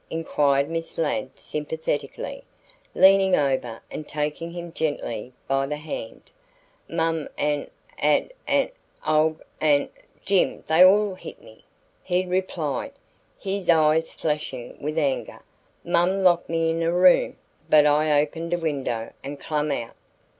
inquired 0.09 0.67
Miss 0.67 0.97
Ladd 0.97 1.29
sympathetically, 1.37 2.43
leaning 2.95 3.35
over 3.35 3.81
and 3.91 4.07
taking 4.07 4.49
him 4.51 4.73
gently 4.73 5.31
by 5.47 5.67
the 5.67 5.77
hand. 5.77 6.23
"Mom 6.89 7.27
an' 7.37 7.69
Ad. 7.99 8.33
an' 8.47 8.71
Olg. 9.05 9.37
an' 9.61 9.89
Jim 10.25 10.63
they 10.65 10.83
all 10.83 11.13
hit 11.13 11.39
me," 11.43 11.65
he 12.01 12.25
replied, 12.25 12.93
his 13.37 13.69
eyes 13.69 14.11
flashing 14.11 14.75
with 14.81 14.97
anger. 14.97 15.43
"Mom 15.83 16.23
locked 16.23 16.49
me 16.49 16.71
in 16.71 16.81
a 16.81 16.91
room, 16.91 17.35
but 17.69 17.85
I 17.85 18.19
opened 18.23 18.53
a 18.53 18.57
window 18.57 19.13
an' 19.23 19.37
clum 19.37 19.69
out." 19.69 19.93